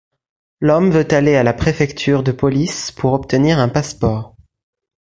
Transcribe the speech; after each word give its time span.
L’homme 0.61 0.89
veut 0.89 1.07
aller 1.13 1.35
à 1.35 1.43
la 1.43 1.53
Préfecture 1.53 2.23
de 2.23 2.31
police 2.31 2.91
pour 2.91 3.13
obtenir 3.13 3.59
un 3.59 3.69
passeport. 3.69 4.35